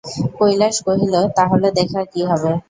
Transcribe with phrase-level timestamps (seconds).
[0.37, 2.51] কৈলাস কহিল, তা হলে দেখার কী হবে?